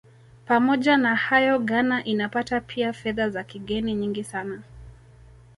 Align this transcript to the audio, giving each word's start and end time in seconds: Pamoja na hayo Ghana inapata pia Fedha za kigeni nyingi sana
Pamoja 0.45 0.97
na 0.97 1.15
hayo 1.15 1.59
Ghana 1.59 2.03
inapata 2.03 2.61
pia 2.61 2.93
Fedha 2.93 3.29
za 3.29 3.43
kigeni 3.43 3.95
nyingi 3.95 4.23
sana 4.23 4.61